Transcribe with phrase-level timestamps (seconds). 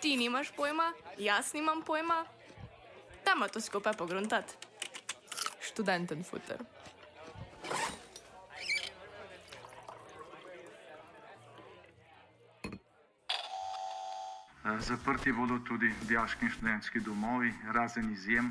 [0.00, 2.24] Ti nimaš pojma, jaz nimam pojma.
[3.24, 4.54] Dajmo to skupaj pogruntati.
[5.60, 6.58] Študenten futer.
[14.78, 18.50] Zaprti bodo tudi dijaški in študentski domovi, razen izjem,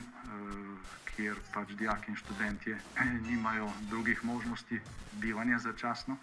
[1.16, 2.80] kjer pač dijaki in študentje
[3.27, 4.81] nimajo drugih možnosti
[5.12, 6.17] bivanja začasno.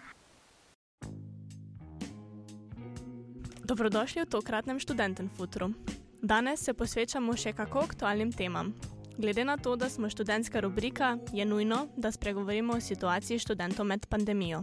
[3.73, 5.73] Dobrodošli v tokratnem študentem futru.
[6.21, 8.69] Danes se posvečamo še kako aktualnim temam.
[9.17, 14.05] Glede na to, da smo študentska rubrika, je nujno, da spregovorimo o situaciji študentov med
[14.05, 14.61] pandemijo.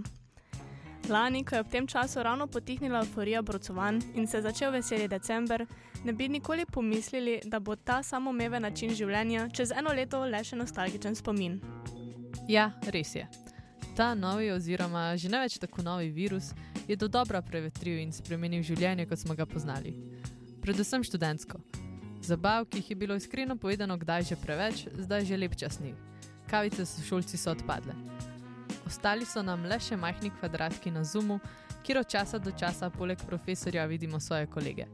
[1.11, 5.67] Lani, ko je ob tem času ravno potihnila euforija brocovanj in se začel veseli december,
[6.07, 10.55] ne bi nikoli pomislili, da bo ta samoumeven način življenja čez eno leto le še
[10.55, 11.59] nostalgičen spomin.
[12.47, 13.27] Ja, res je.
[14.01, 16.55] Ta novi, oziroma že ne več tako novi virus,
[16.89, 19.93] je do dobra prevetril in spremenil življenje, kot smo ga poznali.
[20.65, 21.61] Predvsem študentsko.
[22.25, 25.93] Zabav, ki jih je bilo iskreno povedano, kdaj že preveč, zdaj že lep čas ni.
[26.49, 27.93] Kavice s šolci so odpadle.
[28.89, 31.37] Ostali so nam le še majhni kvadratki na Zoomu,
[31.85, 34.89] kjer od časa do časa poleg profesorja vidimo svoje kolege.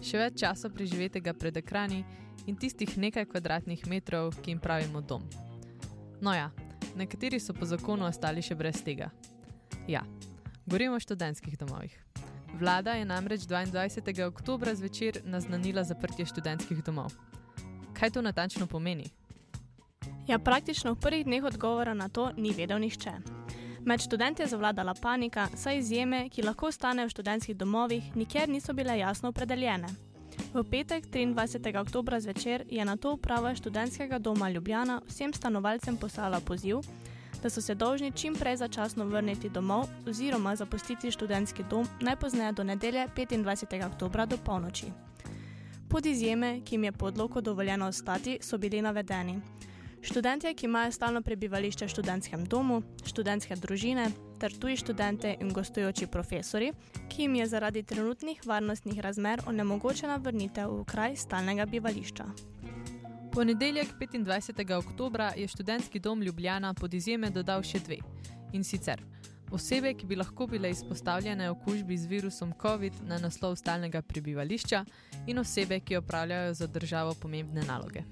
[0.00, 2.06] Še več časa preživetega pred ekrani
[2.48, 5.28] in tistih nekaj kvadratnih metrov, ki jim pravimo dom.
[6.24, 6.48] No ja,
[6.96, 9.10] nekateri so po zakonu ostali še brez tega.
[9.88, 10.04] Ja,
[10.66, 11.94] govorimo o študentskih domovih.
[12.58, 14.26] Vlada je namreč 22.
[14.26, 17.14] oktober zvečer naznanila zaprtje študentskih domov.
[17.94, 19.10] Kaj to natančno pomeni?
[20.26, 23.12] Ja, praktično v prvih dneh odgovora na to ni vedel nihče.
[23.84, 28.72] Med študenti je zavladala panika, saj izjeme, ki lahko ostanejo v študentskih domovih, nikjer niso
[28.72, 30.09] bile jasno opredeljene.
[30.50, 31.78] V petek, 23.
[31.78, 36.82] oktober zvečer, je na to uprava študentskega doma Ljubljana vsem stanovalcem poslala poziv,
[37.42, 42.64] da so se dolžni čim prej začasno vrniti domov oziroma zapustiti študentski dom najpozneje do
[42.64, 43.86] nedelje 25.
[43.86, 44.90] oktober do polnoči.
[45.88, 49.40] Pod izjeme, ki jim je po odloku dovoljeno ostati, so bili navedeni.
[50.02, 56.06] Študentje, ki imajo stalno prebivališče v študentskem domu, študentske družine ter tuji študente in gostujoči
[56.06, 56.72] profesori,
[57.08, 62.26] ki jim je zaradi trenutnih varnostnih razmer onemogočena vrnitev v kraj stalnega bivališča.
[63.32, 64.74] Ponedeljek 25.
[64.78, 68.00] oktober je študentski dom Ljubljana pod izjeme dodal še dve.
[68.52, 69.04] In sicer
[69.50, 74.84] osebe, ki bi lahko bile izpostavljene okužbi z virusom COVID na naslov stalnega prebivališča,
[75.26, 78.02] in osebe, ki opravljajo za državo pomembne naloge.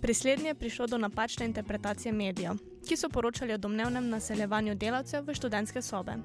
[0.00, 5.26] Pri slednji je prišlo do napačne interpretacije medijev, ki so poročali o domnevnem naseljevanju delavcev
[5.26, 6.16] v študentske sobe.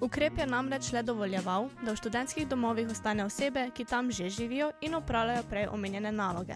[0.00, 4.70] Ukrep je namreč le dovoljeval, da v študentskih domovih ostane osebe, ki tam že živijo
[4.80, 6.54] in opravljajo prej omenjene naloge.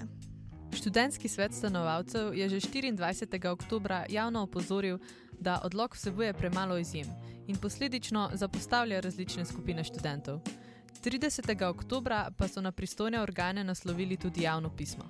[0.73, 3.53] Študentski svet stanovalcev je že 24.
[3.53, 4.99] oktober javno opozoril,
[5.39, 7.07] da odlog vsebuje premalo izjem
[7.47, 10.41] in posledično zapostavlja različne skupine študentov.
[11.07, 11.63] 30.
[11.63, 15.05] oktober pa so na pristojne organe naslovili tudi javno pismo.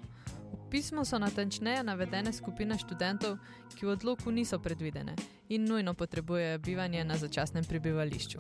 [0.53, 3.39] V pismu so natančneje navedene skupine študentov,
[3.73, 5.15] ki v odloku niso predvidene
[5.49, 8.39] in nujno potrebujejo bivanje na začasnem prebivališču.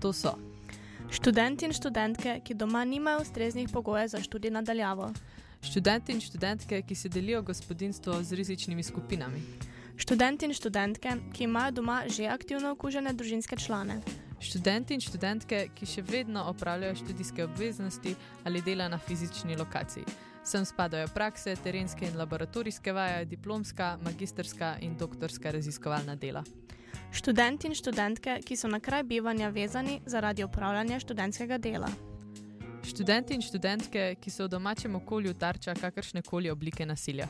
[0.00, 0.36] To so
[1.10, 5.12] študenti in študentke, ki doma nimajo ustreznih pogojev za študij nadaljavo,
[5.64, 9.40] študenti in študentke, ki se delijo gospodinstvo z rizičnimi skupinami,
[9.96, 14.02] študenti in študentke, ki imajo doma že aktivno okužene družinske člane,
[14.40, 20.04] študenti in študentke, ki še vedno opravljajo študijske obveznosti ali dela na fizični lokaciji.
[20.44, 26.44] Sem spadajo prakse, terenske in laboratorijske vaje, diplomska, magisterska in doktorska raziskovalna dela.
[27.12, 31.88] študenti in študentke, ki so na kraj bivanja vezani zaradi opravljanja študentskega dela,
[32.88, 37.26] Študenti in študentke, ki so v domačem okolju tarča kakršne koli oblike nasilja.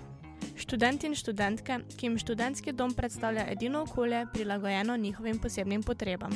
[0.57, 6.31] študenti in študentke, ki jim študentski dom predstavlja edino okolje, prilagojeno njihovim posebnim potrebam.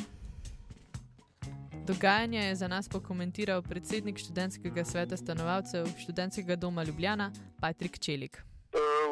[1.87, 8.37] Dogajanje je za nas pokomentiral predsednik študentskega sveta stanovalcev študentskega doma Ljubljana, Patrik Čelik.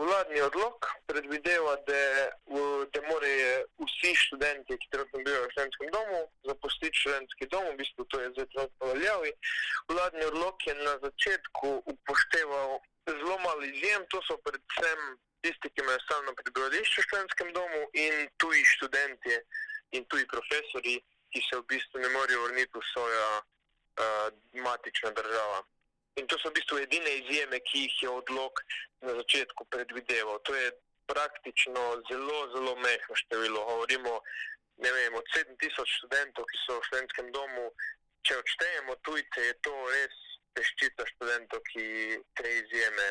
[0.08, 2.02] Vladni odlog predvideva, da,
[2.94, 3.52] da morajo
[3.84, 8.32] vsi študenti, ki trenutno bivajo v študentskem domu, zapustiti študentski dom, v bistvu to je
[8.34, 9.32] zdaj trenutno veljavi.
[9.92, 12.80] Vladni odlog je na začetku upošteval
[13.10, 15.00] zelo malo izjem, to so predvsem
[15.44, 19.36] tisti, ki imajo stalno prebivališče v študentskem domu in tuji študentje
[19.92, 20.96] in tuji profesori,
[21.32, 24.28] ki se v bistvu ne morejo vrniti v svojo uh,
[24.68, 25.66] matično državo.
[26.20, 28.64] In to so v bistvu edine izjeme, ki jih je odlog
[29.02, 30.40] na začetku predvideval.
[30.44, 30.72] To je
[31.08, 33.64] praktično zelo, zelo mehko število.
[33.66, 34.20] Govorimo
[34.78, 37.72] vem, od 7000 študentov, ki so v študentskem domu.
[38.28, 40.18] Če odštejemo tujce, je to res
[40.54, 41.86] peščica študentov, ki
[42.38, 43.08] te izjeme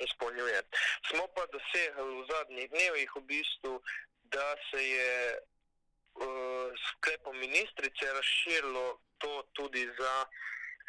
[0.00, 0.60] izpolnjuje.
[1.08, 3.74] Smo pa dosegli v zadnjih dnevih v bistvu,
[4.34, 5.14] da se je
[6.88, 8.86] sklepom ministrice razširilo
[9.18, 10.14] to tudi za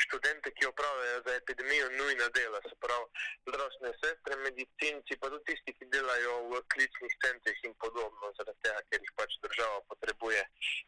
[0.04, 3.06] študente, ki opravljajo za epidemijo nujna dela, se pravi
[3.48, 8.82] zdravstvene sestre, medicinci, pa tudi tisti, ki delajo v klicnih centrih in podobno, zaradi tega,
[8.90, 10.42] ker jih pač država potrebuje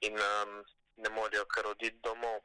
[0.07, 0.55] in um,
[1.03, 2.39] ne morejo kar oditi domov.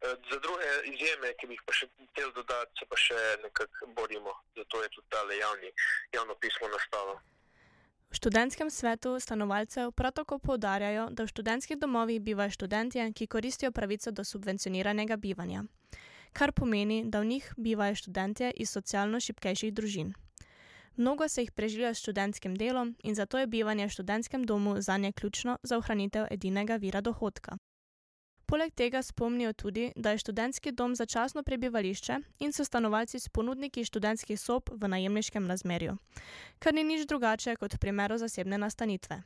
[0.00, 3.88] E, za druge izjeme, ki bi jih pa še hotel dodati, se pa še nekako
[4.00, 5.72] borimo, zato je tudi tale javni,
[6.18, 7.16] javno pismo nastalo.
[8.10, 13.72] V študentskem svetu stanovalcev prav tako poudarjajo, da v študentskih domovih bivajo študentje, ki koristijo
[13.72, 15.64] pravico do subvencioniranega bivanja,
[16.32, 20.14] kar pomeni, da v njih bivajo študentje iz socialno šipkejših družin.
[20.96, 24.96] Mnogo se jih preživlja s študentskim delom in zato je bivanje v študentskem domu za
[24.96, 27.58] nje ključno za ohranitev edinega vira dohodka.
[28.46, 32.16] Poleg tega spomnijo tudi, da je študentski dom začasno prebivališče
[32.46, 35.96] in so stanovalci s ponudniki študentskih sob v najemniškem razmerju,
[36.62, 39.18] kar ni nič drugače kot v primeru zasebne nastanitve.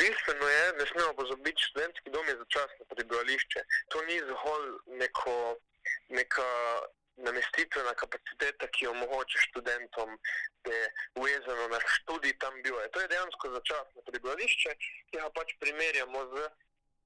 [0.00, 3.64] Bistveno je, da ne smemo pozabiti, da študentski dom je začasno prebivališče.
[3.94, 4.68] To ni zgolj
[5.00, 5.36] neko,
[6.18, 6.48] neka
[7.16, 10.18] namestitvena kapaciteta, ki omogoča študentom,
[10.68, 10.86] da je
[11.24, 12.92] vezano na študij tam bivajo.
[12.92, 14.76] To je dejansko začasno prebivališče,
[15.08, 16.48] ki ga pač primerjamo z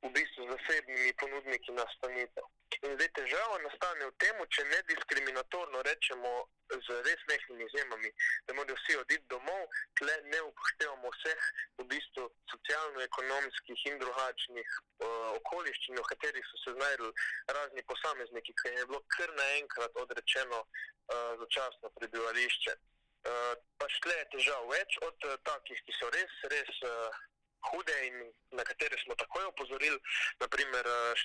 [0.03, 2.47] v bistvu zasebnimi ponudniki nastanitev.
[2.87, 6.31] In zdaj težava nastane v tem, če ne diskriminatorno rečemo
[6.71, 8.11] z res mehkimi izjemami,
[8.47, 9.65] da morajo vsi oditi domov,
[9.99, 11.49] tle ne upoštevamo vseh
[11.83, 15.09] v bistvu socialno-ekonomskih in drugačnih uh,
[15.41, 17.11] okoliščin, v katerih so se znašli
[17.59, 22.79] razni posamezniki, ki je bilo kar naenkrat odrečeno uh, začasno prebivališče.
[23.21, 26.73] Uh, pa šle je težav več od uh, takih, ki so res, res.
[26.87, 27.27] Uh,
[27.69, 28.17] hude in
[28.59, 29.99] na katere smo takoj opozorili,
[30.41, 31.23] naprimer eh,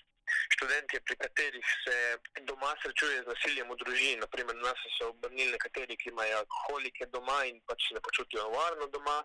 [0.56, 2.18] študenti, pri katerih se
[2.50, 4.22] doma srečuje z nasiljem v družini.
[4.24, 8.88] Naprimer, nas so se obrnili nekateri, ki imajo alkoholike doma in pač ne počutijo varno
[8.88, 9.18] doma.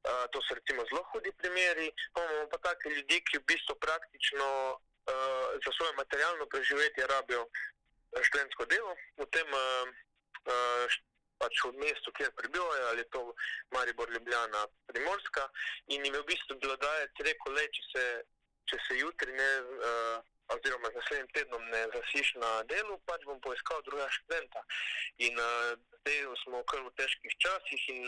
[0.00, 1.90] Uh, to so recimo zelo hudi primeri.
[2.14, 7.44] Pa imamo pa take ljudi, ki v bistvu praktično uh, za svoje materialno preživetje rabijo
[8.16, 8.96] študentsko delo.
[9.20, 9.92] V tem uh,
[10.48, 11.00] uh,
[11.40, 13.22] pač v mestu, kjer prebivajo, ali je to
[13.74, 15.46] Maribor, Ljubljana, Primorska.
[15.94, 18.04] In jim je v bistvu bilo dajati reko, le če se,
[18.70, 19.50] če se jutri ne,
[19.90, 20.18] uh,
[20.54, 24.62] oziroma z naslednjim tednom ne zasiš na delu, pač bom poiskal druga študenta.
[25.26, 28.02] In uh, zdaj smo kar v težkih časih in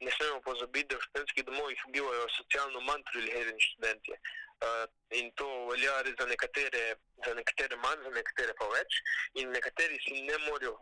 [0.00, 4.16] ne smemo pozabiti, da v študentskih domovih bivajo socialno manj privilegirani študenti.
[4.60, 4.84] Uh,
[5.16, 6.84] in to velja za nekatere,
[7.26, 9.02] za nekatere manj, za nekatere pa več.
[9.42, 10.76] In nekateri si ne morejo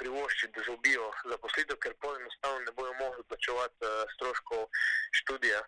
[0.00, 4.66] privoščiti, da dobijo zaposlitev, ker pa enostavno ne bodo mogli plačevati stroškov
[5.20, 5.62] študija.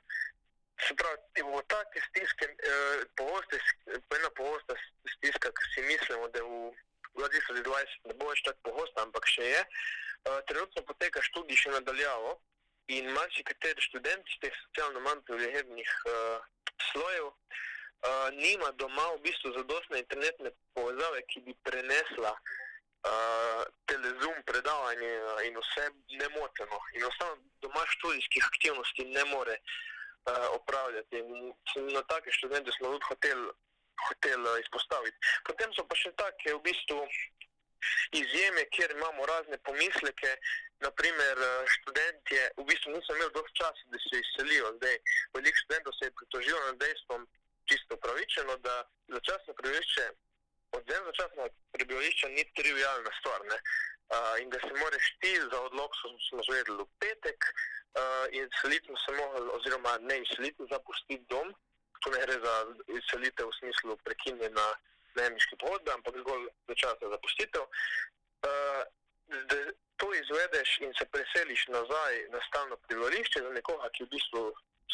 [0.81, 2.47] Se pravi, v take stiske,
[3.17, 3.59] pogoste,
[4.17, 4.77] ena pogosta
[5.17, 6.73] stiska, ki si mislimo, da v
[7.19, 9.65] 2020 ne bo več tako pogosta, ampak še je,
[10.49, 12.39] trenutno poteka študij še nadaljavo
[12.97, 15.93] in marsikateri študenti iz teh socialno manj privilegiranih
[16.91, 17.31] slojev
[18.33, 22.33] nima doma v bistvu zadostne internetne povezave, ki bi prenesla
[23.07, 25.13] uh, telezum predavanje
[25.47, 25.87] in vse
[26.21, 26.79] nemoteno.
[26.97, 31.19] In ostalo doma študijskih aktivnosti ne more uh, opravljati.
[31.19, 31.53] In
[31.95, 33.51] na take študente smo tudi hoteli
[34.09, 35.17] hotel izpostaviti.
[35.45, 37.01] Potem so pa še take v bistvu
[38.17, 40.37] izjeme, kjer imamo razne pomisleke.
[40.81, 41.37] Naprimer,
[41.77, 44.73] študentje v bistvu niso imeli dovolj časa, da se izselijo.
[44.79, 44.97] Zdaj,
[45.37, 47.27] veliko študentov se je pritožilo nad dejstvom,
[47.69, 48.77] čisto upravičeno, da
[49.17, 49.93] začasno preveč
[50.79, 53.41] Odzem začasno prebivališče ni trivijalna stvar.
[53.47, 55.91] Uh, in da se moraš ti za odlog,
[56.29, 61.49] smo zvedeli v petek, uh, in seliti smo se mogli, oziroma ne izseliti, zapustiti dom.
[62.03, 62.55] To ne gre za
[62.99, 64.67] izselitev v smislu prekinjena
[65.17, 67.63] najemniški pogodbe, ampak zgolj začasna zapustitev.
[67.63, 68.83] Uh,
[69.51, 69.59] da
[70.01, 74.43] to izvedeš in se preseliš nazaj na stalno prebivališče za nekoga, ki v bistvu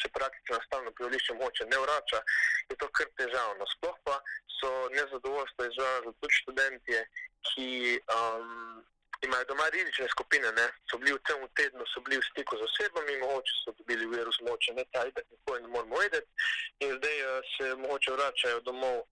[0.01, 2.19] se praktično stalno prebivališče moče ne vrača,
[2.71, 3.65] je to kar težavno.
[3.75, 4.17] Sploh pa
[4.59, 7.01] so nezadovoljstvo izrazili tudi študenti,
[7.49, 7.71] ki
[8.19, 8.85] um,
[9.27, 10.67] imajo doma rizične skupine, ne?
[10.91, 14.85] so bili v tem tednu v stiku z osebami, mogoče so dobili virus, moče ne
[14.93, 16.31] tajde, nikoli ne moramo vedeti,
[16.81, 19.05] in zdaj uh, se mogoče vračajo domov.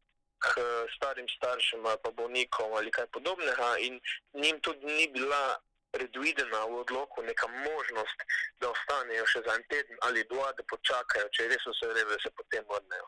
[0.44, 0.60] K
[0.96, 3.94] starim staršem, pa bolnikom ali kaj podobnega, in
[4.34, 5.56] njim tudi ni bila
[5.94, 8.18] predvidena v odloku neka možnost,
[8.60, 12.20] da ostanejo še za en teden ali dva, da počakajo, če res vse vreme, da
[12.24, 13.06] se potem vrnejo.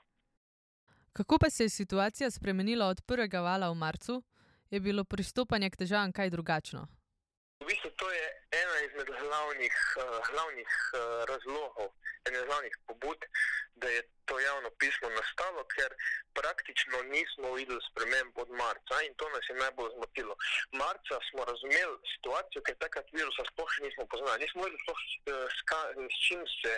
[1.17, 4.23] Kako pa se je situacija spremenila od prvega vala v marcu?
[4.71, 6.87] Je bilo pristopanje k težavam kaj drugačno?
[7.63, 10.99] V bistvu to je ena izmed glavnih, uh, glavnih uh,
[11.31, 11.89] razlogov,
[12.29, 13.25] ena glavnih pobud,
[13.77, 15.91] da je to javno pismo nastalo, ker
[16.39, 20.35] praktično nismo videli sprememb od marca in to nas je najbolj zmotilo.
[20.83, 24.43] Marca smo razumeli situacijo, ker takrat virusa sploh še nismo poznali.
[24.45, 25.01] Nismo vedeli, sploh,
[26.17, 26.75] s čim se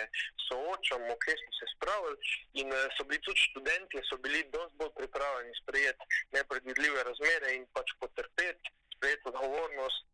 [0.47, 2.17] soočamo, kje smo se spravili
[2.61, 7.95] in so bili tudi študenti, so bili dosti bolj pripravljeni sprejeti nepredvidljive razmere in pač
[8.03, 10.05] potrpeti, sprejeti odgovornost,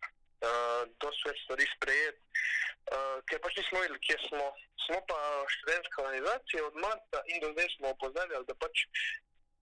[0.48, 2.22] uh, dosti več stvari sprejeti.
[2.86, 4.48] Uh, ker pač nismo vedeli, kje smo.
[4.86, 5.20] Smo pa
[5.54, 8.86] študentska organizacija od marca in do zdaj smo opozarjali, da pač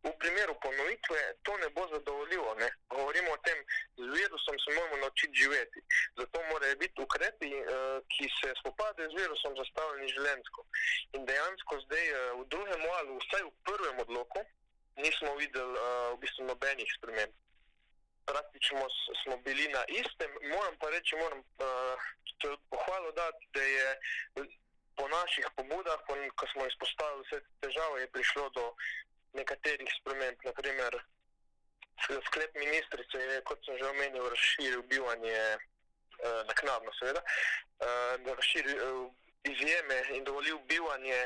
[0.03, 2.55] v primeru ponovitve to ne bo zadovoljivo.
[2.59, 2.69] Ne?
[2.89, 3.59] Govorimo o tem,
[3.97, 5.79] z virusom se moramo naučiti živeti.
[6.17, 7.67] Zato morajo biti ukrepi, uh,
[8.11, 10.65] ki se spopadajo z virusom, zastavljeni življenjsko.
[11.15, 14.43] In dejansko zdaj uh, v drugem valu, vsaj v prvem odloku,
[14.99, 17.39] nismo videli uh, v bistvu nobenih sprememb.
[18.27, 18.83] Praktično
[19.23, 22.11] smo bili na istem, moram pa reči, moram uh,
[22.69, 23.87] pohvalo dati, da je
[25.23, 28.65] naših pobudah, po, ko smo izpostavili vse težave, je prišlo do
[29.39, 30.37] nekaterih sprememb.
[30.43, 30.99] Naprimer,
[32.27, 37.23] sklep ministrice je, kot sem že omenil, razširil bivanje uh, naknadno, seveda,
[38.25, 39.11] da razširil uh,
[39.47, 41.19] izjeme in dovolil bivanje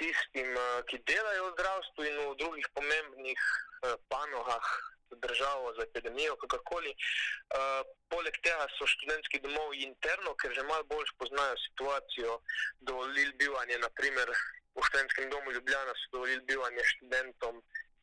[0.00, 4.68] tistim, uh, ki delajo v zdravstvu in v drugih pomembnih uh, panogah
[5.10, 6.92] državo, za epidemijo, kakorkoli.
[6.92, 12.40] Uh, poleg tega so študentski domovi interno, ker že malo bolj poznajo situacijo,
[12.80, 14.30] dovolili bivanje, naprimer
[14.76, 17.62] v študentskem domu Ljubljana so dovolili bivanje študentom,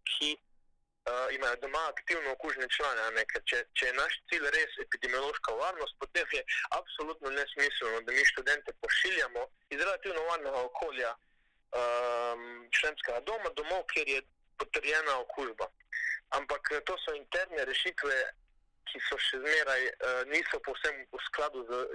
[0.09, 3.11] ki uh, imajo doma aktivno okužene člane.
[3.17, 6.43] Ne, če, če je naš cilj res epidemiološka varnost, potem je
[6.79, 14.09] absolutno nesmiselno, da mi študente pošiljamo iz relativno varnega okolja um, študentskega doma, domov, kjer
[14.15, 14.21] je
[14.57, 15.69] potrjena okužba
[16.37, 18.15] ampak eh, to so interne rešitve,
[18.83, 21.85] ki so še zmeraj uh, niso povsem v skladu z uh,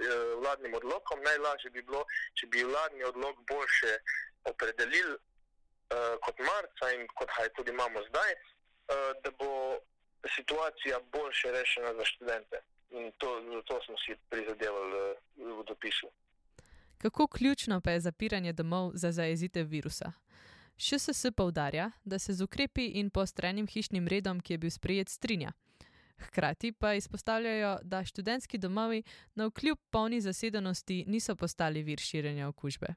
[0.41, 1.21] vladnim odlokom.
[1.21, 2.01] Najlažje bi bilo,
[2.33, 3.93] če bi vladni odlok boljše
[4.49, 9.77] opredelil uh, kot marca in kot ga tudi imamo zdaj, uh, da bo
[10.35, 12.63] situacija boljše rešena za študente.
[12.97, 16.09] In to, zato smo si prizadevali uh, v dopisu.
[16.97, 20.11] Kako ključno pa je zapiranje domov za zajezitev virusa?
[20.79, 25.51] ŠSS poudarja, da se z ukrepi in postrenim hišnim redom, ki je bil sprejet, strinja.
[26.19, 29.03] Hkrati pa izpostavljajo, da študentski domovi
[29.35, 32.95] na vkljub polni zasedenosti niso postali vir širjenja okužbe.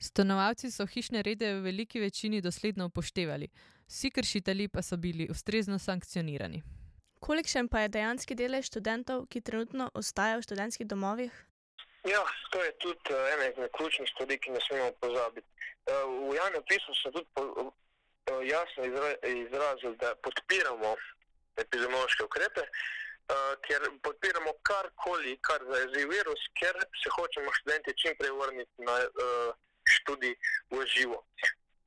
[0.00, 3.48] Stanovalci so hišne rede v veliki večini dosledno upoštevali,
[3.86, 6.62] vsi kršitelji pa so bili ustrezno sankcionirani.
[7.20, 11.47] Kolikšen pa je dejanski delež študentov, ki trenutno ostajajo v študentskih domovih?
[12.12, 15.48] Ja, to je tudi uh, ena izmed ključnih stvari, ki ne smemo pozabiti.
[15.90, 17.72] Uh, v javnem pismu so tudi uh,
[18.54, 19.10] jasno izra,
[19.40, 20.90] izrazili, da podpiramo
[21.64, 28.32] epidemiološke ukrepe, uh, ker podpiramo karkoli, kar zaezi virus, ker se hočemo študenti čim prej
[28.40, 29.50] vrniti na uh,
[29.96, 30.34] študij
[30.70, 31.18] v živo.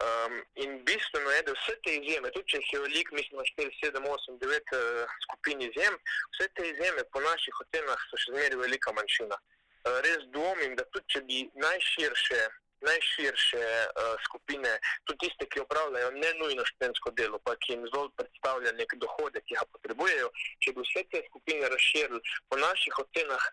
[0.05, 3.47] Um, in bistveno je, da vse te izjeme, tudi če jih je veliko, mislim, da
[3.63, 5.97] 4, 7, 8, 9 uh, skupin izjem,
[6.35, 9.37] vse te izjeme po naših ocenah so še zmeraj velika manjšina.
[9.41, 12.41] Eh, res dvomim, da tudi če bi najširše,
[12.81, 14.71] najširše uh, skupine,
[15.05, 19.45] tudi tiste, ki opravljajo ne nujno študentsko delo, pa ki jim zgolj predstavlja nek dohodek,
[19.45, 20.31] ki ga potrebujejo,
[20.65, 23.45] če bi vse te skupine razširili po naših ocenah.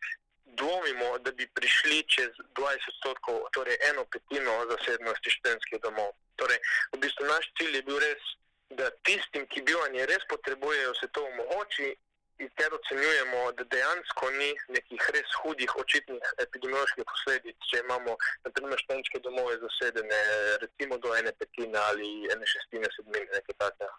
[0.59, 6.15] Dvomimo, da bi prišli čez 20 odstotkov, torej eno petino zasednosti študentskih domov.
[6.41, 6.57] Torej,
[6.95, 8.31] v bistvu naš cilj je bil res,
[8.81, 11.93] da tistim, ki bivanje res potrebujejo, se to omogoči
[12.39, 18.15] in ker ocenjujemo, da dejansko ni nekih res hudih očitnih epidemioloških posledic, če imamo
[18.47, 20.21] naprimer študentske domove zasedene
[20.65, 23.91] recimo do ene petine ali ene šestine, sedmine, nekaj takega.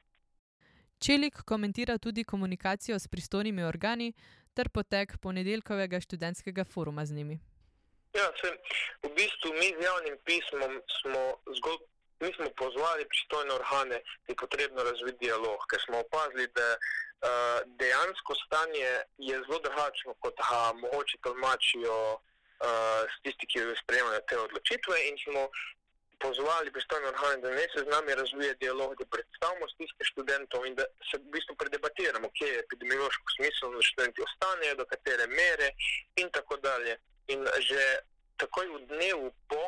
[0.99, 4.13] Čelik komentira tudi komunikacijo s pristojnimi organi
[4.53, 7.39] ter potek ponedeljkovega študentskega foruma z njimi.
[8.13, 8.49] Ja, se,
[9.03, 11.23] v bistvu mi z javnim pismom smo
[11.59, 11.79] zgolj.
[12.21, 17.59] Mi smo pozvali pristojne organe, da je potrebno razviti dialog, ker smo opazili, da uh,
[17.81, 18.89] dejansko stanje
[19.29, 24.95] je zelo drugačno, kot ga mogoče tolmačijo uh, tisti, ki sprejemajo te odločitve.
[25.09, 25.41] In smo
[26.25, 30.75] pozvali pristojne organe, da ne se z nami razvije dialog, da predstavimo stiske študentov in
[30.79, 35.69] da se v bistvu predebatiramo, kje je epidemiološko smiselno, da študenti ostanejo, do katere mere
[36.21, 36.93] in tako dalje.
[37.33, 37.83] In že
[38.41, 39.63] takoj v dnevu po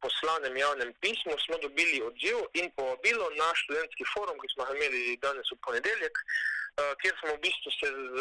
[0.00, 5.18] poslanem javnem pismu smo dobili odziv in povabilo na študentski forum, ki smo ga imeli
[5.22, 8.16] danes v ponedeljek, uh, kjer smo v bistvu se z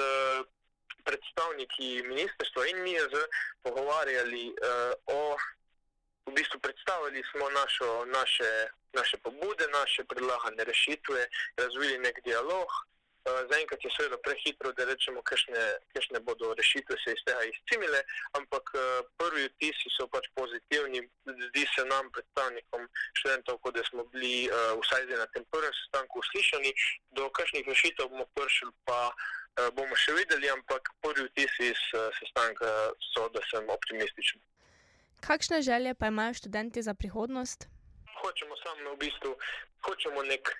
[1.05, 3.27] predstavniki ministrstva in mi z
[3.63, 5.37] pogovarjali uh, o,
[6.25, 8.51] v bistvu predstavili smo našo, naše,
[8.93, 12.69] naše pobude, naše predlagane rešitve, razvili nek dialog.
[13.25, 18.01] Zaenkrat je seveda prehitro, da rečemo, kakšne bodo rešitve se iz tega izcimile,
[18.39, 18.71] ampak
[19.17, 21.01] prvi vtisi so pač pozitivni.
[21.25, 22.87] Zdi se nam, predstavnikom
[23.19, 24.49] študentov, kot da smo bili
[24.81, 26.73] vsaj na tem prvem sestanku uslišani,
[27.17, 28.99] do kakšnih rešitev bomo prišli, pa
[29.73, 31.81] bomo še videli, ampak prvi vtisi iz
[32.19, 32.69] sestanka
[33.13, 34.41] so, da sem optimističen.
[35.25, 37.65] Kakšne želje pa imajo študenti za prihodnost?
[38.21, 39.31] Hočemo samo v bistvu,
[39.85, 40.51] hočemo nek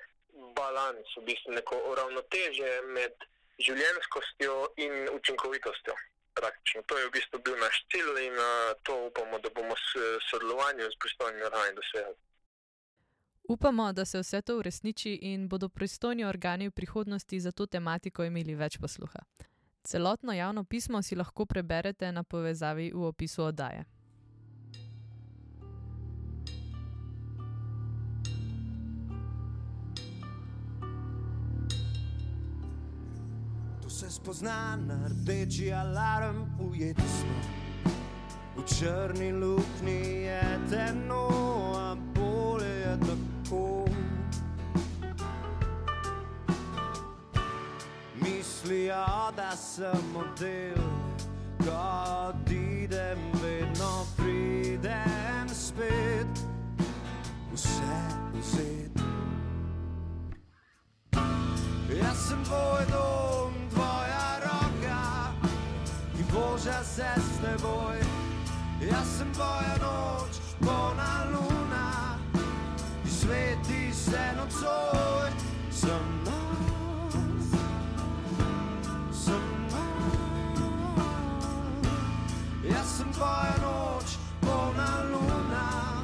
[0.55, 3.25] balans, v bistvu neko uravnoteže med
[3.59, 5.95] življenskostjo in učinkovitostjo.
[6.35, 6.81] Praktično.
[6.91, 9.95] To je v bistvu bil naš cilj in uh, to upamo, da bomo s
[10.29, 12.15] sodelovanjem s pristojnimi organi dosegli.
[13.47, 18.23] Upamo, da se vse to uresniči in bodo pristojni organi v prihodnosti za to tematiko
[18.23, 19.21] imeli več posluha.
[19.83, 23.85] Celotno javno pismo si lahko preberete na povezavi v opisu oddaje.
[33.95, 37.35] Se spozna na rdeči alarm, ujeti smo.
[38.57, 41.27] V črni luknji je temno,
[41.75, 43.85] a bolje je tako.
[48.21, 50.83] Mislijo, da sem model,
[51.63, 51.79] ko
[52.27, 56.47] odidem, vedno pridem spet.
[57.53, 58.01] Vse
[58.33, 59.03] vzeti.
[62.01, 62.85] Jaz sem tvoj
[66.65, 67.97] boža se s teboj.
[68.79, 72.19] Jaz sem tvoja noč, polna luna,
[73.05, 75.31] sveti se nocoj.
[75.71, 77.13] Sem noč,
[79.11, 79.41] sem
[79.71, 80.57] noč.
[82.63, 86.03] Jaz sem tvoja noč, polna luna,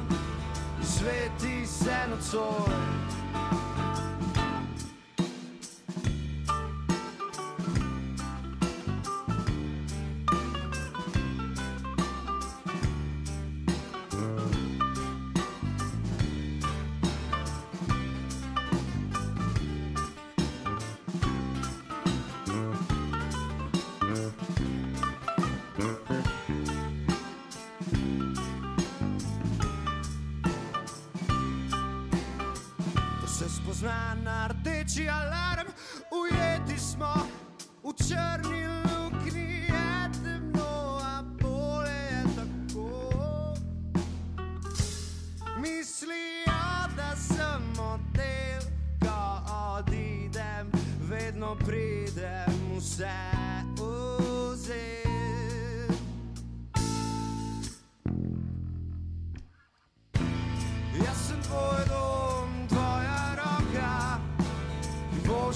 [0.82, 2.72] sveti se nocoj.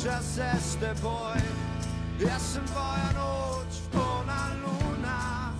[0.06, 1.40] Ki boža se s teboj.
[2.18, 5.52] Jaz sem tvoja noč, polna luna,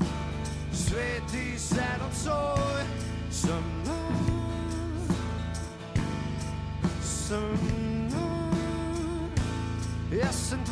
[0.73, 2.85] sveti se nocoj.
[3.31, 5.11] Sem noč,
[7.03, 7.59] sem
[8.11, 9.41] noč.
[10.11, 10.65] Jaz sem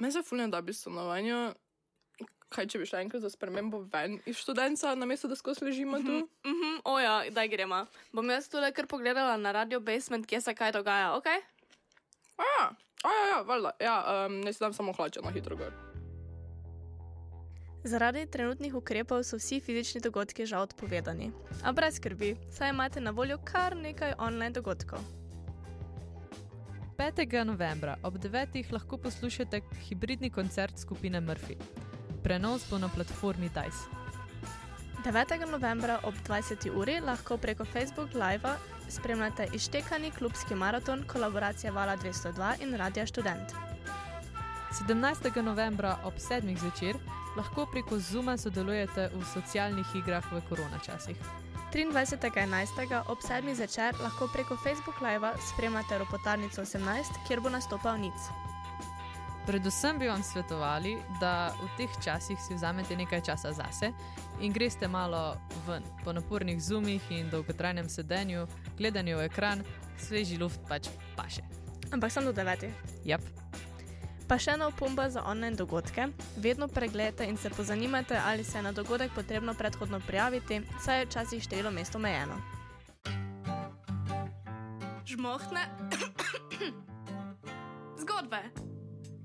[0.00, 1.52] Meni se fulno da bi stanovanju.
[2.50, 6.16] Kaj če bi šla enkrat za spremembo ven iz študenta, namesto da skozi ležimo tu?
[6.46, 7.84] Mhm, oja, daj gremo.
[8.12, 11.26] Bom jaz tole kar pogledala na radio basement, kje se kaj dogaja, ok?
[11.26, 12.64] A ja,
[13.04, 13.70] a ja, ja, valjda.
[13.80, 15.70] Ja, um, ne si dam samo hlače na hitro gor.
[17.84, 21.30] Zaradi trenutnih ukrepov so vsi fizični dogodki žal odpovedani.
[21.64, 25.19] A brez skrbi, saj imate na voljo kar nekaj online dogodkov.
[27.00, 27.44] 5.
[27.44, 28.72] novembra ob 9.
[28.72, 31.56] lahko poslušate hibridni koncert skupine Murphy.
[32.22, 33.88] Prenos bo na platformi Dice.
[35.04, 35.50] 9.
[35.50, 36.68] novembra ob 20.
[36.76, 38.52] uri lahko preko Facebook Live
[38.88, 43.52] spremljate iztekani klubski maraton kolaboracije Vala 202 in Radia Student.
[44.88, 45.42] 17.
[45.42, 46.58] novembra ob 7.
[46.58, 46.96] zvečer
[47.36, 51.16] lahko preko Zuma sodelujete v socialnih igrah v koronačasih.
[51.72, 53.02] 23.11.
[53.06, 53.54] ob 7.
[53.54, 58.14] zvečer lahko preko Facebook Live spremljate Ropotarnico 18, kjer bo nastopal Nic.
[59.46, 63.92] Predvsem bi vam svetovali, da v teh časih si vzamete nekaj časa zase
[64.40, 68.46] in greste malo ven, po napornih zumih in dolgotrajnem sedenju,
[68.78, 69.62] gledanju v ekran,
[69.98, 71.42] sveži luft pač paše.
[71.92, 72.66] Ampak sem do 9.
[73.04, 73.39] Jap.
[74.30, 76.04] Pa še ena opomba za online dogodke.
[76.38, 81.06] Vedno pregledajte in se pozanimajte, ali se je na dogodek potrebno predhodno prijaviti, saj je
[81.06, 82.36] včasih število mest omejeno.
[85.02, 85.66] Žmohne
[88.02, 88.42] zgodbe.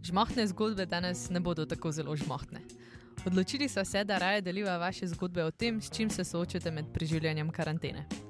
[0.02, 2.66] Žmohtne zgodbe danes ne bodo tako zelo žmohtne.
[3.26, 6.90] Odločili smo se, da raje deliva vaše zgodbe o tem, s čim se soočate med
[6.94, 8.25] preživljanjem karantene.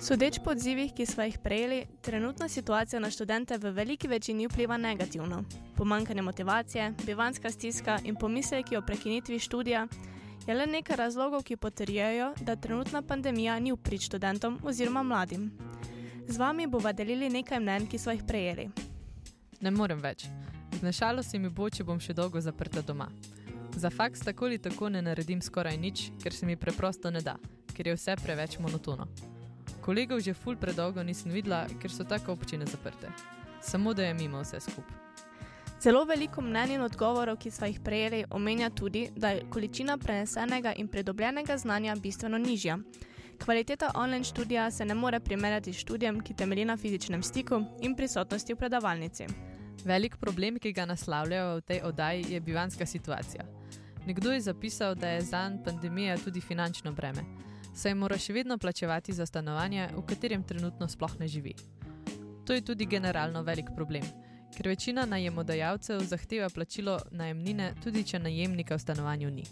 [0.00, 4.76] Sodeč po odzivih, ki smo jih prejeli, trenutna situacija na študente v veliki večini vpliva
[4.76, 5.42] negativno.
[5.76, 9.86] Pomankanje motivacije, bivanska stiska in pomisleki o prekinitvi študija
[10.46, 15.50] je le nekaj razlogov, ki potrjujejo, da trenutna pandemija ni uprič študentom oziroma mladim.
[16.28, 18.70] Z vami bova delili nekaj mnen, ki smo jih prejeli.
[19.60, 20.24] Ne morem več.
[20.80, 23.10] Znašalo se mi bo, če bom še dolgo zaprta doma.
[23.76, 27.36] Za faks tako ali tako ne naredim skoraj nič, ker se mi preprosto ne da,
[27.76, 29.06] ker je vse preveč monotono.
[29.80, 33.08] Kolegov že ful predolgo nisem videla, ker so tako občine zaprte.
[33.60, 34.96] Samo da je mimo vse skupaj.
[35.80, 40.74] Zelo veliko mnenj in odgovorov, ki smo jih prejeli, omenja tudi, da je količina prenesenega
[40.76, 42.78] in pridobljenega znanja bistveno nižja.
[43.44, 47.96] Kvaliteta online študija se ne more primerjati s študijem, ki temelji na fizičnem stiku in
[47.96, 49.26] prisotnosti v predavalnici.
[49.84, 53.44] Velik problem, ki ga naslavljajo v tej oddaji, je bivanska situacija.
[54.06, 57.24] Nekdo je zapisal, da je za njega pandemija tudi finančno breme,
[57.74, 61.54] saj mora še vedno plačevati za stanovanje, v katerem trenutno sploh ne živi.
[62.46, 64.04] To je tudi generalno velik problem,
[64.56, 69.46] ker večina najemodajalcev zahteva plačilo najemnine, tudi če najemnika v stanovanju ni.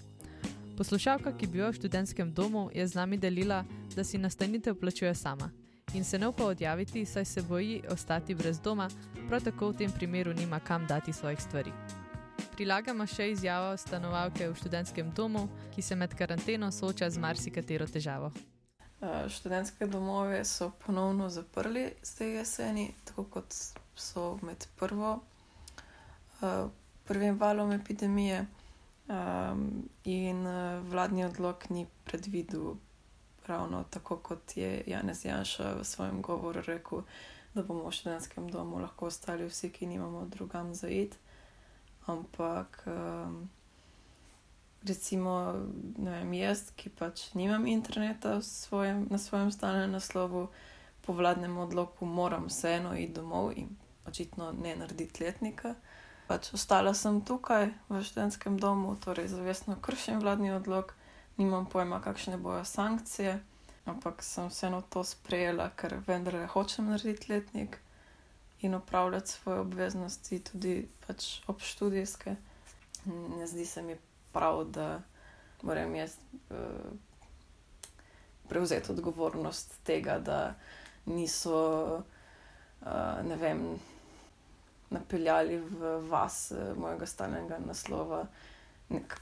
[0.79, 3.65] Poslušalka, ki biva v študentskem domu, je z nami delila,
[3.97, 5.51] da si nastanitev plačuje sama
[5.95, 8.89] in se ne upa odjaviti, saj se boji ostati brez doma,
[9.29, 11.73] prav tako v tem primeru nima kam dati svojih stvari.
[12.59, 18.33] Prilagamo še izjavo stanovalke v študentskem domu, ki se med karanteno sooča z marsikatero težavo.
[18.99, 23.55] Uh, študentske domove so ponovno zaprli zdaj jeseni, tako kot
[23.95, 25.13] so med prvo,
[26.41, 26.67] uh,
[27.07, 28.43] prvim valom epidemije.
[29.07, 32.75] Um, in uh, vladni odlog ni predvidel
[33.47, 37.07] ravno tako, kot je Janez Janša v svojem govoru rekel,
[37.55, 41.15] da bomo v študentskem domu lahko ostali vsi, ki nimamo drugam za id.
[42.09, 43.49] Ampak, um,
[44.83, 45.53] recimo,
[45.99, 50.49] vem, jaz, ki pač nimam interneta svojem, na svojem stalnem naslovu,
[51.05, 53.69] po vladnem odloku moram vseeno iti domov in
[54.09, 55.75] očitno ne narediti letnika.
[56.29, 60.93] Pač ostala sem tukaj v študentskem domu, torej zavestno kršim vladni odlog
[61.37, 63.39] nimam pojma, kakšne bojo sankcije,
[63.85, 67.81] ampak sem vseeno to sprejela, ker vendar hočem narediti letnik
[68.61, 72.37] in upravljati svoje obveznosti, tudi pač obštudijske.
[73.39, 73.97] Ne zdi se mi
[74.33, 75.01] prav, da
[75.63, 76.17] moram jaz
[76.51, 76.57] uh,
[78.49, 80.55] prevzeti odgovornost tega, da
[81.07, 82.03] niso,
[82.81, 83.79] uh, vem,
[84.91, 88.27] napeljali v vas uh, mojega stalnega naslova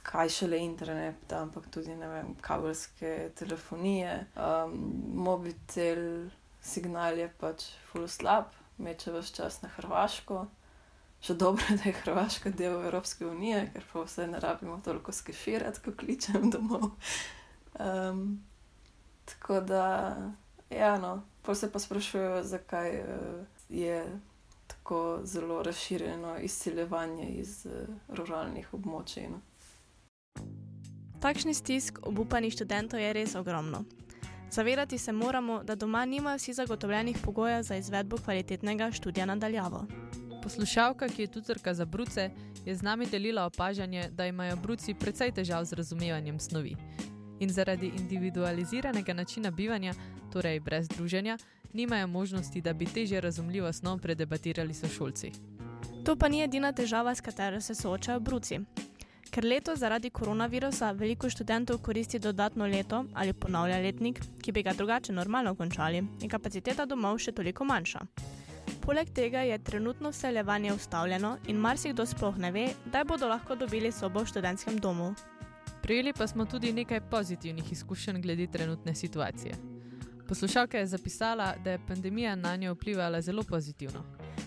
[0.03, 4.77] kaj šele internet, ampak tudi vem, kabelske telefonije, um,
[5.13, 6.29] mobitel,
[6.63, 10.45] signal je pač full slab, meče vse čas na Hrvaško.
[11.21, 15.81] Še dobro, da je Hrvaška del Evropske unije, ker pa vse ne rabimo toliko skeširati,
[15.85, 16.91] ko kličem domov.
[17.79, 18.39] Um,
[19.25, 19.85] tako da,
[20.69, 24.05] ja, no, pa se pa sprašujejo, zakaj uh, je
[24.67, 27.73] tako zelo razširjeno izsiljevanje iz uh,
[28.09, 29.29] ruralnih območij.
[29.29, 29.41] No.
[31.21, 33.85] Takšni stisk obupanih študentov je res ogromno.
[34.51, 39.85] Zavedati se moramo, da doma nimajo vsi zagotovljenih pogojev za izvedbo kvalitetnega študija nadaljavo.
[40.43, 42.31] Poslušalka, ki je tutorka za bruce,
[42.65, 46.75] je z nami delila opažanje, da imajo bruci precej težav z razumevanjem snovi.
[47.39, 49.93] In zaradi individualiziranega načina bivanja,
[50.33, 51.37] torej brez druženja,
[51.73, 55.31] nimajo možnosti, da bi teže razumljivo snov predebatirali s šolci.
[56.05, 58.59] To pa ni edina težava, s katero se soočajo bruci.
[59.31, 64.73] Ker leto zaradi koronavirusa veliko študentov koristi dodatno leto ali ponavlja letnik, ki bi ga
[64.73, 68.05] drugače normalno končali, je kapaciteta domov še toliko manjša.
[68.81, 73.91] Poleg tega je trenutno vseljevanje ustavljeno in marsikdo sploh ne ve, kdaj bodo lahko dobili
[73.91, 75.13] sobo v študentskem domu.
[75.81, 79.55] Prijeli pa smo tudi nekaj pozitivnih izkušenj glede trenutne situacije.
[80.27, 84.03] Poslušalka je zapisala, da je pandemija na njo vplivala zelo pozitivno.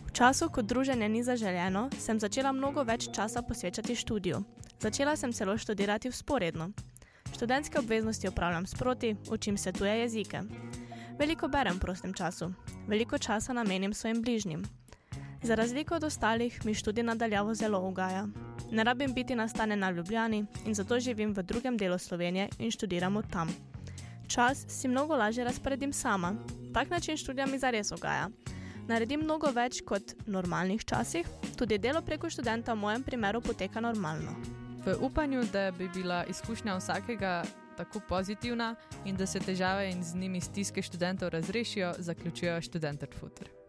[0.06, 4.42] V času, ko druženje ni zaželjeno, sem začela mnogo več časa posvečati študiju.
[4.80, 6.70] Začela sem celo študirati usporedno.
[7.34, 10.40] Študentske obveznosti opravljam sproti, učim se tuje jezike.
[11.18, 12.52] Veliko berem v prostem času,
[12.88, 14.64] veliko časa namenim svojim bližnjim.
[15.42, 18.26] Za razliko od ostalih mi študij nadaljavo zelo ugaja.
[18.70, 23.16] Ne rabim biti nastane na Ljubljani in zato živim v drugem delu Slovenije in študiram
[23.16, 23.48] od tam.
[24.28, 26.34] Čas si mnogo lažje razporedim sama.
[26.74, 28.30] Tak način študija mi zares ugaja.
[28.88, 33.80] Naredim mnogo več kot v normalnih časih, tudi delo preko študenta v mojem primeru poteka
[33.80, 34.59] normalno.
[34.86, 37.42] V upanju, da bi bila izkušnja vsakega
[37.76, 43.59] tako pozitivna in da se težave in z njimi stiske študentov razrešijo, zaključujejo študenter Futter.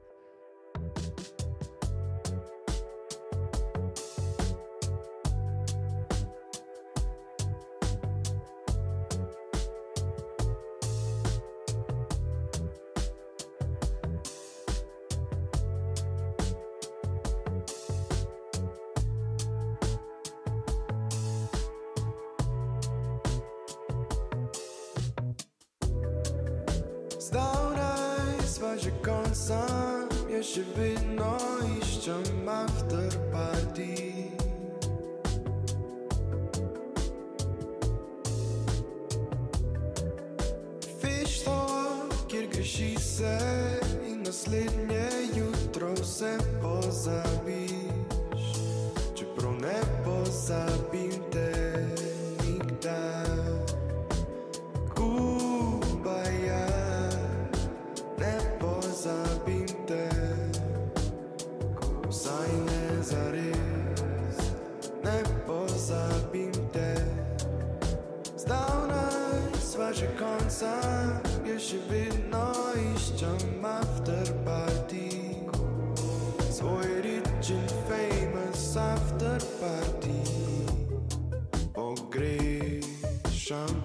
[29.31, 31.37] Že konc sam, je še vedno
[31.79, 34.10] iščem after party.
[83.51, 83.80] Christian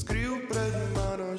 [0.00, 1.29] in se skril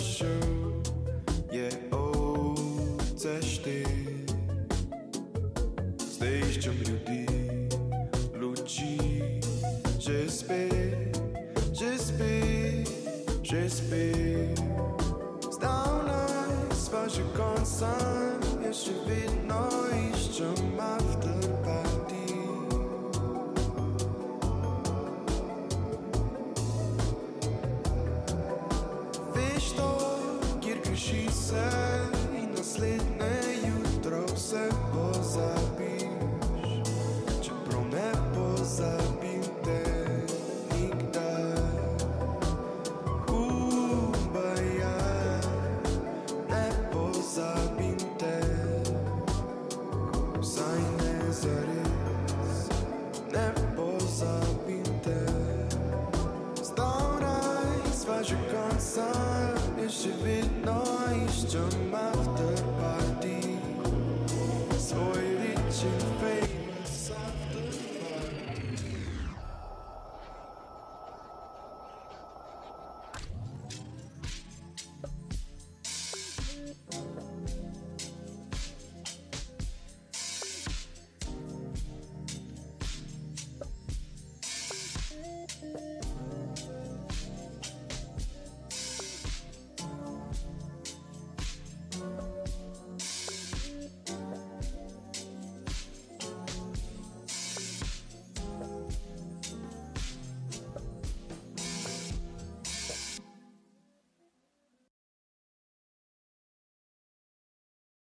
[61.52, 61.91] John